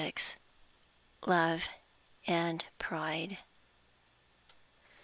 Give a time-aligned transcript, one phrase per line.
[1.27, 1.69] LOVE
[2.25, 3.37] AND PRIDE.